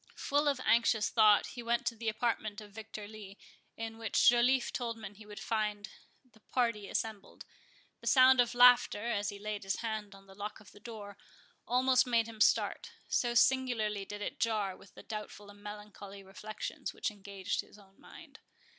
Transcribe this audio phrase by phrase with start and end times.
[0.15, 3.37] Full of anxious thought, he went to the apartment of Victor Lee,
[3.77, 5.89] in which Joliffe told him he would find
[6.25, 7.45] the party assembled.
[7.99, 11.19] The sound of laughter, as he laid his hand on the lock of the door,
[11.67, 16.95] almost made him start, so singularly did it jar with the doubtful and melancholy reflections
[16.95, 18.39] which engaged his own mind.